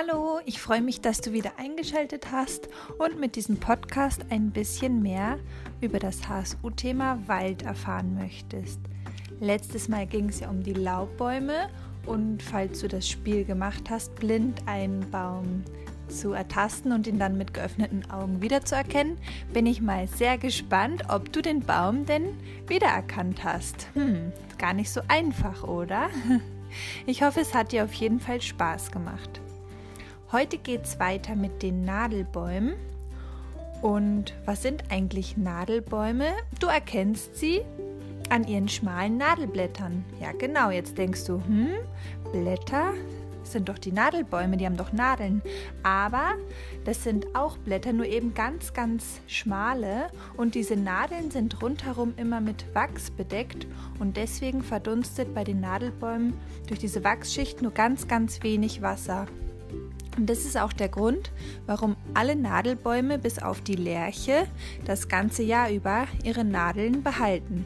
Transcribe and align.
Hallo, 0.00 0.38
ich 0.44 0.60
freue 0.60 0.80
mich, 0.80 1.00
dass 1.00 1.20
du 1.22 1.32
wieder 1.32 1.54
eingeschaltet 1.56 2.30
hast 2.30 2.68
und 2.98 3.18
mit 3.18 3.34
diesem 3.34 3.56
Podcast 3.56 4.26
ein 4.30 4.52
bisschen 4.52 5.02
mehr 5.02 5.40
über 5.80 5.98
das 5.98 6.28
HSU-Thema 6.28 7.18
Wald 7.26 7.62
erfahren 7.62 8.14
möchtest. 8.14 8.78
Letztes 9.40 9.88
Mal 9.88 10.06
ging 10.06 10.28
es 10.28 10.38
ja 10.38 10.50
um 10.50 10.62
die 10.62 10.74
Laubbäume 10.74 11.68
und 12.06 12.44
falls 12.44 12.78
du 12.80 12.86
das 12.86 13.08
Spiel 13.08 13.44
gemacht 13.44 13.90
hast, 13.90 14.14
blind 14.14 14.62
einen 14.66 15.10
Baum 15.10 15.64
zu 16.06 16.32
ertasten 16.32 16.92
und 16.92 17.08
ihn 17.08 17.18
dann 17.18 17.36
mit 17.36 17.52
geöffneten 17.52 18.08
Augen 18.08 18.40
wiederzuerkennen, 18.40 19.18
bin 19.52 19.66
ich 19.66 19.80
mal 19.80 20.06
sehr 20.06 20.38
gespannt, 20.38 21.02
ob 21.08 21.32
du 21.32 21.42
den 21.42 21.58
Baum 21.58 22.06
denn 22.06 22.38
wiedererkannt 22.68 23.42
hast. 23.42 23.88
Hm, 23.94 24.32
gar 24.58 24.74
nicht 24.74 24.90
so 24.90 25.00
einfach, 25.08 25.64
oder? 25.64 26.08
Ich 27.06 27.22
hoffe, 27.22 27.40
es 27.40 27.54
hat 27.54 27.72
dir 27.72 27.82
auf 27.84 27.94
jeden 27.94 28.20
Fall 28.20 28.42
Spaß 28.42 28.90
gemacht. 28.92 29.40
Heute 30.30 30.58
geht 30.58 30.84
es 30.84 31.00
weiter 31.00 31.34
mit 31.36 31.62
den 31.62 31.86
Nadelbäumen. 31.86 32.74
Und 33.80 34.34
was 34.44 34.60
sind 34.60 34.84
eigentlich 34.90 35.38
Nadelbäume? 35.38 36.34
Du 36.60 36.66
erkennst 36.66 37.36
sie 37.36 37.62
an 38.28 38.46
ihren 38.46 38.68
schmalen 38.68 39.16
Nadelblättern. 39.16 40.04
Ja, 40.20 40.32
genau, 40.32 40.68
jetzt 40.68 40.98
denkst 40.98 41.24
du, 41.24 41.42
hm, 41.42 41.70
Blätter 42.30 42.92
sind 43.42 43.70
doch 43.70 43.78
die 43.78 43.90
Nadelbäume, 43.90 44.58
die 44.58 44.66
haben 44.66 44.76
doch 44.76 44.92
Nadeln. 44.92 45.40
Aber 45.82 46.34
das 46.84 47.04
sind 47.04 47.34
auch 47.34 47.56
Blätter, 47.56 47.94
nur 47.94 48.04
eben 48.04 48.34
ganz, 48.34 48.74
ganz 48.74 49.22
schmale. 49.28 50.08
Und 50.36 50.54
diese 50.54 50.76
Nadeln 50.76 51.30
sind 51.30 51.62
rundherum 51.62 52.12
immer 52.18 52.42
mit 52.42 52.66
Wachs 52.74 53.10
bedeckt. 53.10 53.66
Und 53.98 54.18
deswegen 54.18 54.62
verdunstet 54.62 55.32
bei 55.32 55.44
den 55.44 55.60
Nadelbäumen 55.60 56.34
durch 56.66 56.80
diese 56.80 57.02
Wachsschicht 57.02 57.62
nur 57.62 57.72
ganz, 57.72 58.08
ganz 58.08 58.42
wenig 58.42 58.82
Wasser. 58.82 59.26
Und 60.18 60.26
das 60.26 60.44
ist 60.44 60.58
auch 60.58 60.72
der 60.72 60.88
Grund, 60.88 61.30
warum 61.66 61.94
alle 62.12 62.34
Nadelbäume 62.34 63.20
bis 63.20 63.38
auf 63.38 63.60
die 63.60 63.76
Lärche 63.76 64.48
das 64.84 65.06
ganze 65.06 65.44
Jahr 65.44 65.70
über 65.70 66.08
ihre 66.24 66.44
Nadeln 66.44 67.04
behalten. 67.04 67.64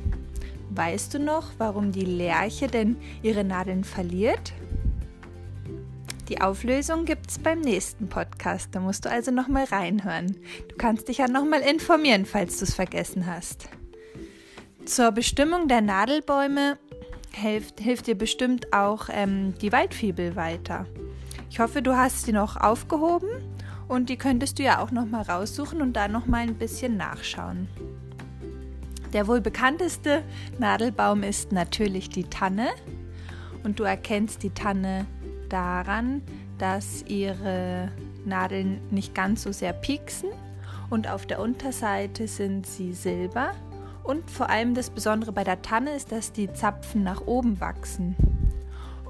Weißt 0.69 1.15
du 1.15 1.19
noch, 1.19 1.53
warum 1.57 1.93
die 1.93 2.05
Lärche 2.05 2.67
denn 2.67 2.99
ihre 3.23 3.43
Nadeln 3.43 3.85
verliert? 3.85 4.53
Die 6.29 6.43
Auflösung 6.43 7.07
gibt 7.07 7.31
es 7.31 7.39
beim 7.39 7.63
nächsten 7.63 8.11
Podcast. 8.11 8.69
Da 8.73 8.81
musst 8.81 9.07
du 9.07 9.11
also 9.11 9.31
nochmal 9.31 9.65
reinhören. 9.65 10.37
Du 10.69 10.77
kannst 10.77 11.09
dich 11.09 11.19
ja 11.19 11.29
nochmal 11.29 11.61
informieren, 11.61 12.27
falls 12.27 12.59
du 12.59 12.67
es 12.67 12.75
vergessen 12.75 13.25
hast. 13.27 13.71
Zur 14.85 15.11
Bestimmung 15.13 15.69
der 15.69 15.81
Nadelbäume 15.81 16.77
hilft, 17.33 17.81
hilft 17.81 18.09
dir 18.09 18.15
bestimmt 18.15 18.75
auch 18.75 19.09
ähm, 19.11 19.55
die 19.63 19.73
Waldfibel 19.73 20.37
weiter. 20.37 20.87
Ich 21.53 21.61
hoffe, 21.61 21.83
du 21.83 21.95
hast 21.95 22.25
sie 22.25 22.33
noch 22.33 22.57
aufgehoben 22.57 23.29
und 23.87 24.09
die 24.09 24.17
könntest 24.17 24.59
du 24.59 24.63
ja 24.63 24.79
auch 24.79 24.91
noch 24.91 25.05
mal 25.05 25.21
raussuchen 25.21 25.83
und 25.83 25.93
da 25.93 26.09
noch 26.09 26.25
mal 26.25 26.39
ein 26.39 26.55
bisschen 26.55 26.97
nachschauen. 26.97 27.69
Der 29.13 29.27
wohl 29.27 29.43
bekannteste 29.43 30.23
Nadelbaum 30.59 31.23
ist 31.23 31.53
natürlich 31.53 32.09
die 32.09 32.25
Tanne 32.25 32.69
und 33.65 33.79
du 33.79 33.83
erkennst 33.83 34.43
die 34.43 34.55
Tanne 34.55 35.05
daran, 35.51 36.23
dass 36.57 37.05
ihre 37.07 37.93
Nadeln 38.25 38.81
nicht 38.91 39.15
ganz 39.15 39.43
so 39.43 39.53
sehr 39.53 39.75
pieksen 39.75 40.31
und 40.89 41.07
auf 41.07 41.27
der 41.27 41.39
Unterseite 41.39 42.29
sind 42.29 42.67
sie 42.67 42.95
silber 42.95 43.53
und 44.05 44.31
vor 44.31 44.49
allem 44.49 44.73
das 44.73 44.89
Besondere 44.89 45.33
bei 45.33 45.45
der 45.45 45.61
Tanne 45.61 45.97
ist, 45.97 46.13
dass 46.13 46.33
die 46.33 46.51
Zapfen 46.51 47.03
nach 47.03 47.21
oben 47.27 47.61
wachsen. 47.61 48.17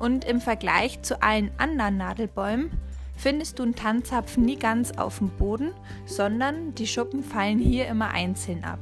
Und 0.03 0.25
im 0.25 0.41
Vergleich 0.41 1.01
zu 1.03 1.23
allen 1.23 1.53
anderen 1.59 1.97
Nadelbäumen 1.97 2.73
findest 3.17 3.61
du 3.61 3.63
einen 3.63 3.77
Tannzapfen 3.77 4.45
nie 4.45 4.57
ganz 4.57 4.91
auf 4.99 5.19
dem 5.19 5.29
Boden, 5.29 5.71
sondern 6.07 6.75
die 6.75 6.89
Schuppen 6.89 7.23
fallen 7.23 7.61
hier 7.61 7.87
immer 7.87 8.11
einzeln 8.11 8.65
ab. 8.65 8.81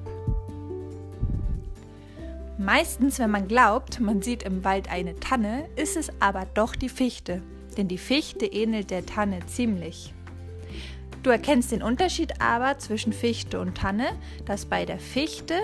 Meistens, 2.56 3.19
wenn 3.19 3.31
man 3.31 3.48
glaubt, 3.48 4.00
man 4.00 4.22
sieht 4.22 4.44
im 4.44 4.64
Wald 4.64 4.91
eine 4.91 5.14
Tanne, 5.20 5.69
ist 5.76 5.98
es 5.98 6.10
aber 6.22 6.47
doch 6.54 6.75
die 6.75 6.88
Fichte, 6.88 7.42
denn 7.76 7.87
die 7.87 7.98
Fichte 7.98 8.47
ähnelt 8.47 8.91
der 8.91 9.04
Tanne 9.04 9.41
ziemlich. 9.44 10.14
Du 11.22 11.28
erkennst 11.28 11.70
den 11.70 11.82
Unterschied 11.82 12.41
aber 12.41 12.78
zwischen 12.78 13.12
Fichte 13.12 13.60
und 13.60 13.76
Tanne, 13.76 14.06
dass 14.47 14.64
bei 14.64 14.87
der 14.87 14.98
Fichte 14.98 15.58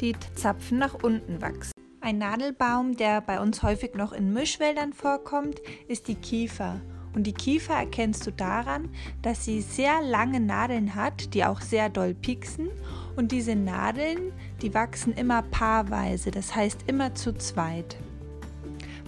die 0.00 0.16
Zapfen 0.36 0.78
nach 0.78 0.94
unten 0.94 1.42
wachsen. 1.42 1.71
Ein 2.04 2.18
Nadelbaum, 2.18 2.96
der 2.96 3.20
bei 3.20 3.38
uns 3.38 3.62
häufig 3.62 3.94
noch 3.94 4.12
in 4.12 4.32
Mischwäldern 4.32 4.92
vorkommt, 4.92 5.62
ist 5.86 6.08
die 6.08 6.16
Kiefer. 6.16 6.80
Und 7.14 7.28
die 7.28 7.32
Kiefer 7.32 7.74
erkennst 7.74 8.26
du 8.26 8.32
daran, 8.32 8.88
dass 9.22 9.44
sie 9.44 9.60
sehr 9.60 10.02
lange 10.02 10.40
Nadeln 10.40 10.96
hat, 10.96 11.32
die 11.32 11.44
auch 11.44 11.60
sehr 11.60 11.90
doll 11.90 12.12
pieksen. 12.12 12.70
Und 13.14 13.30
diese 13.30 13.54
Nadeln, 13.54 14.32
die 14.62 14.74
wachsen 14.74 15.12
immer 15.12 15.42
paarweise, 15.42 16.32
das 16.32 16.56
heißt 16.56 16.80
immer 16.88 17.14
zu 17.14 17.34
zweit. 17.36 17.96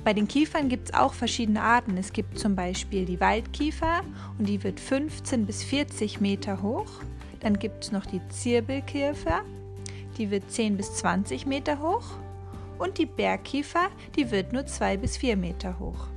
Bei 0.04 0.12
den 0.12 0.28
Kiefern 0.28 0.68
gibt 0.68 0.90
es 0.90 0.94
auch 0.94 1.14
verschiedene 1.14 1.62
Arten. 1.62 1.96
Es 1.96 2.12
gibt 2.12 2.38
zum 2.38 2.54
Beispiel 2.54 3.06
die 3.06 3.18
Waldkiefer 3.18 4.02
und 4.38 4.48
die 4.48 4.62
wird 4.62 4.78
15 4.78 5.46
bis 5.46 5.64
40 5.64 6.20
Meter 6.20 6.62
hoch. 6.62 7.02
Dann 7.40 7.58
gibt 7.58 7.82
es 7.82 7.90
noch 7.90 8.06
die 8.06 8.20
Zirbelkiefer, 8.28 9.40
die 10.16 10.30
wird 10.30 10.48
10 10.48 10.76
bis 10.76 10.94
20 10.94 11.46
Meter 11.46 11.80
hoch 11.80 12.18
und 12.78 12.98
die 12.98 13.06
Bergkiefer, 13.06 13.88
die 14.16 14.30
wird 14.30 14.52
nur 14.52 14.66
zwei 14.66 14.96
bis 14.96 15.16
vier 15.16 15.36
Meter 15.36 15.78
hoch. 15.78 16.08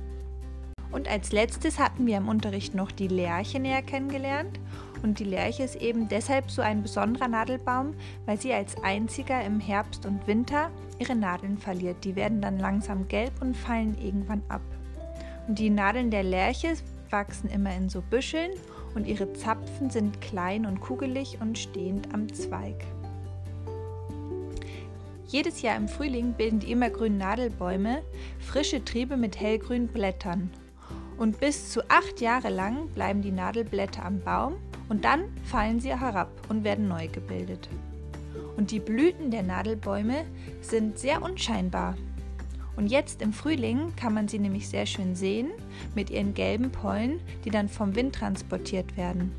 Und 0.90 1.08
als 1.08 1.32
letztes 1.32 1.78
hatten 1.78 2.06
wir 2.06 2.16
im 2.16 2.28
Unterricht 2.28 2.74
noch 2.74 2.90
die 2.90 3.08
Lerche 3.08 3.60
näher 3.60 3.82
kennengelernt. 3.82 4.58
Und 5.02 5.20
die 5.20 5.24
Lerche 5.24 5.62
ist 5.62 5.76
eben 5.76 6.08
deshalb 6.08 6.50
so 6.50 6.62
ein 6.62 6.82
besonderer 6.82 7.28
Nadelbaum, 7.28 7.94
weil 8.26 8.40
sie 8.40 8.52
als 8.52 8.82
einziger 8.82 9.44
im 9.44 9.60
Herbst 9.60 10.06
und 10.06 10.26
Winter 10.26 10.70
ihre 10.98 11.14
Nadeln 11.14 11.58
verliert. 11.58 12.04
Die 12.04 12.16
werden 12.16 12.40
dann 12.40 12.58
langsam 12.58 13.06
gelb 13.06 13.32
und 13.40 13.56
fallen 13.56 13.96
irgendwann 13.98 14.42
ab. 14.48 14.62
Und 15.46 15.58
die 15.58 15.70
Nadeln 15.70 16.10
der 16.10 16.24
Lerche 16.24 16.74
wachsen 17.10 17.48
immer 17.50 17.74
in 17.74 17.88
so 17.88 18.02
Büscheln 18.02 18.50
und 18.94 19.06
ihre 19.06 19.32
Zapfen 19.34 19.90
sind 19.90 20.20
klein 20.20 20.66
und 20.66 20.80
kugelig 20.80 21.38
und 21.40 21.58
stehend 21.58 22.12
am 22.12 22.32
Zweig. 22.32 22.84
Jedes 25.28 25.60
Jahr 25.60 25.76
im 25.76 25.88
Frühling 25.88 26.32
bilden 26.32 26.58
die 26.58 26.72
immergrünen 26.72 27.18
Nadelbäume 27.18 28.02
frische 28.40 28.82
Triebe 28.82 29.18
mit 29.18 29.38
hellgrünen 29.38 29.88
Blättern. 29.88 30.50
Und 31.18 31.38
bis 31.38 31.70
zu 31.70 31.82
acht 31.90 32.22
Jahre 32.22 32.48
lang 32.48 32.88
bleiben 32.94 33.20
die 33.20 33.30
Nadelblätter 33.30 34.06
am 34.06 34.20
Baum 34.20 34.54
und 34.88 35.04
dann 35.04 35.24
fallen 35.44 35.80
sie 35.80 35.90
herab 35.90 36.30
und 36.48 36.64
werden 36.64 36.88
neu 36.88 37.08
gebildet. 37.08 37.68
Und 38.56 38.70
die 38.70 38.80
Blüten 38.80 39.30
der 39.30 39.42
Nadelbäume 39.42 40.24
sind 40.62 40.98
sehr 40.98 41.20
unscheinbar. 41.20 41.98
Und 42.76 42.86
jetzt 42.86 43.20
im 43.20 43.34
Frühling 43.34 43.94
kann 43.96 44.14
man 44.14 44.28
sie 44.28 44.38
nämlich 44.38 44.66
sehr 44.66 44.86
schön 44.86 45.14
sehen 45.14 45.48
mit 45.94 46.08
ihren 46.08 46.32
gelben 46.32 46.72
Pollen, 46.72 47.20
die 47.44 47.50
dann 47.50 47.68
vom 47.68 47.94
Wind 47.94 48.14
transportiert 48.14 48.96
werden. 48.96 49.32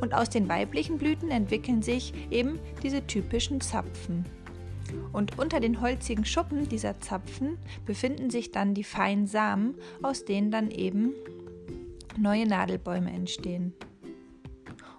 Und 0.00 0.14
aus 0.14 0.30
den 0.30 0.48
weiblichen 0.48 0.96
Blüten 0.96 1.30
entwickeln 1.30 1.82
sich 1.82 2.14
eben 2.30 2.58
diese 2.82 3.06
typischen 3.06 3.60
Zapfen. 3.60 4.24
Und 5.12 5.38
unter 5.38 5.60
den 5.60 5.80
holzigen 5.80 6.24
Schuppen 6.24 6.68
dieser 6.68 7.00
Zapfen 7.00 7.58
befinden 7.86 8.30
sich 8.30 8.50
dann 8.50 8.74
die 8.74 8.84
feinen 8.84 9.26
Samen, 9.26 9.74
aus 10.02 10.24
denen 10.24 10.50
dann 10.50 10.70
eben 10.70 11.12
neue 12.18 12.46
Nadelbäume 12.46 13.10
entstehen. 13.12 13.72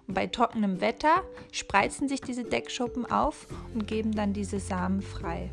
Und 0.07 0.13
bei 0.13 0.27
trockenem 0.27 0.81
Wetter 0.81 1.23
spreizen 1.51 2.07
sich 2.07 2.21
diese 2.21 2.43
Deckschuppen 2.43 3.05
auf 3.05 3.47
und 3.73 3.87
geben 3.87 4.11
dann 4.13 4.33
diese 4.33 4.59
Samen 4.59 5.01
frei. 5.01 5.49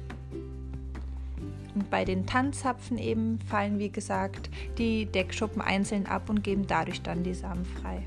Und 1.75 1.89
bei 1.91 2.05
den 2.05 2.27
Tannzapfen 2.27 2.99
eben 2.99 3.39
fallen, 3.41 3.79
wie 3.79 3.91
gesagt, 3.91 4.51
die 4.77 5.07
Deckschuppen 5.07 5.63
einzeln 5.63 6.07
ab 6.07 6.29
und 6.29 6.45
geben 6.45 6.67
dadurch 6.67 7.01
dann 7.01 7.23
die 7.23 7.35
Samen 7.35 7.65
frei. 7.65 8.07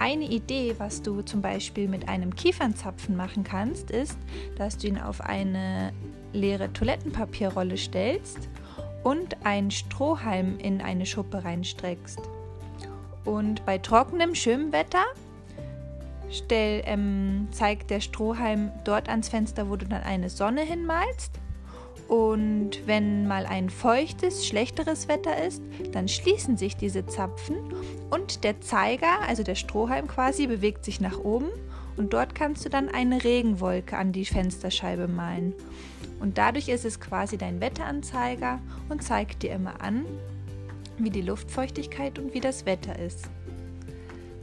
Eine 0.00 0.24
Idee, 0.24 0.74
was 0.78 1.02
du 1.02 1.20
zum 1.20 1.42
Beispiel 1.42 1.86
mit 1.86 2.08
einem 2.08 2.34
Kiefernzapfen 2.34 3.14
machen 3.16 3.44
kannst, 3.44 3.90
ist, 3.90 4.16
dass 4.56 4.78
du 4.78 4.86
ihn 4.86 4.98
auf 4.98 5.20
eine 5.20 5.92
leere 6.32 6.72
Toilettenpapierrolle 6.72 7.76
stellst 7.76 8.48
und 9.04 9.44
einen 9.44 9.70
Strohhalm 9.70 10.58
in 10.58 10.80
eine 10.80 11.04
Schuppe 11.04 11.44
reinstreckst. 11.44 12.18
Und 13.26 13.66
bei 13.66 13.76
trockenem, 13.76 14.34
schönem 14.34 14.72
Wetter 14.72 15.04
stell, 16.30 16.82
ähm, 16.86 17.48
zeigt 17.50 17.90
der 17.90 18.00
Strohhalm 18.00 18.72
dort 18.84 19.10
ans 19.10 19.28
Fenster, 19.28 19.68
wo 19.68 19.76
du 19.76 19.84
dann 19.84 20.02
eine 20.02 20.30
Sonne 20.30 20.62
hinmalst. 20.62 21.38
Und 22.10 22.88
wenn 22.88 23.28
mal 23.28 23.46
ein 23.46 23.70
feuchtes, 23.70 24.44
schlechteres 24.44 25.06
Wetter 25.06 25.46
ist, 25.46 25.62
dann 25.92 26.08
schließen 26.08 26.56
sich 26.56 26.76
diese 26.76 27.06
Zapfen 27.06 27.56
und 28.10 28.42
der 28.42 28.60
Zeiger, 28.60 29.20
also 29.28 29.44
der 29.44 29.54
Strohhalm 29.54 30.08
quasi, 30.08 30.48
bewegt 30.48 30.84
sich 30.84 31.00
nach 31.00 31.20
oben 31.20 31.46
und 31.96 32.12
dort 32.12 32.34
kannst 32.34 32.64
du 32.64 32.68
dann 32.68 32.88
eine 32.88 33.22
Regenwolke 33.22 33.96
an 33.96 34.10
die 34.10 34.24
Fensterscheibe 34.24 35.06
malen. 35.06 35.54
Und 36.18 36.36
dadurch 36.36 36.68
ist 36.68 36.84
es 36.84 36.98
quasi 36.98 37.38
dein 37.38 37.60
Wetteranzeiger 37.60 38.58
und 38.88 39.04
zeigt 39.04 39.44
dir 39.44 39.52
immer 39.52 39.80
an, 39.80 40.04
wie 40.98 41.10
die 41.10 41.22
Luftfeuchtigkeit 41.22 42.18
und 42.18 42.34
wie 42.34 42.40
das 42.40 42.66
Wetter 42.66 42.98
ist. 42.98 43.30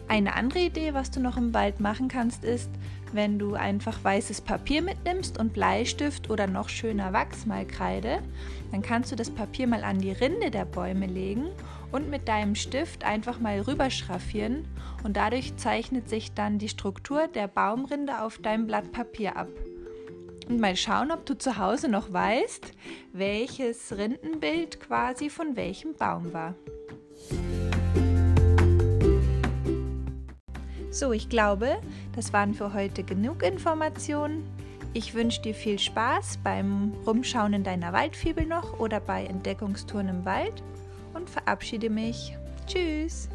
Eine 0.09 0.36
andere 0.36 0.59
Idee, 0.59 0.94
was 0.94 1.12
du 1.12 1.19
noch 1.19 1.36
im 1.36 1.54
Wald 1.54 1.81
machen 1.81 2.07
kannst, 2.07 2.45
ist, 2.45 2.69
wenn 3.12 3.38
du 3.39 3.56
einfach 3.56 4.04
weißes 4.04 4.39
Papier 4.42 4.81
mitnimmst 4.81 5.38
und 5.38 5.51
Bleistift 5.51 6.30
oder 6.30 6.48
noch 6.48 6.69
schöner 6.69 7.12
Wachsmalkreide, 7.12 8.19
dann 8.71 8.81
kannst 8.81 9.12
du 9.12 9.18
das 9.18 9.30
Papier 9.30 9.68
mal 9.68 9.83
an 9.83 10.00
die 10.00 10.12
Rinde 10.12 10.50
der 10.50 10.63
Bäume 10.63 11.07
legen 11.07 11.48
und 11.92 12.09
mit 12.09 12.27
deinem 12.27 12.56
Stift 12.56 13.04
einfach 13.04 13.39
mal 13.39 13.59
rüberschraffieren 13.59 14.65
und 15.04 15.18
dadurch 15.18 15.57
zeichnet 15.57 16.07
sich 16.07 16.33
dann 16.33 16.57
die 16.57 16.69
Struktur 16.69 17.27
der 17.27 17.48
Baumrinde 17.48 18.21
auf 18.21 18.38
deinem 18.38 18.65
Blatt 18.65 18.94
Papier 18.94 19.36
ab. 19.36 19.50
Und 20.48 20.62
mal 20.62 20.77
schauen, 20.77 21.12
ob 21.12 21.25
du 21.25 21.38
zu 21.38 21.57
Hause 21.57 21.89
noch 21.89 22.13
weißt, 22.13 22.71
welches 23.12 23.98
Rindenbild 23.98 24.80
quasi 24.80 25.30
von 25.30 25.57
welchem 25.57 25.95
Baum 25.95 26.31
war. 26.31 26.56
So, 30.89 31.11
ich 31.11 31.29
glaube, 31.29 31.77
das 32.15 32.33
waren 32.33 32.53
für 32.53 32.73
heute 32.73 33.03
genug 33.03 33.43
Informationen. 33.43 34.43
Ich 34.93 35.13
wünsche 35.13 35.41
dir 35.41 35.53
viel 35.53 35.77
Spaß 35.77 36.39
beim 36.43 36.93
Rumschauen 37.05 37.53
in 37.53 37.63
deiner 37.63 37.93
Waldfibel 37.93 38.45
noch 38.45 38.79
oder 38.79 38.99
bei 38.99 39.25
Entdeckungstouren 39.25 40.07
im 40.09 40.25
Wald 40.25 40.63
und 41.13 41.29
verabschiede 41.29 41.89
mich. 41.89 42.35
Tschüss! 42.65 43.29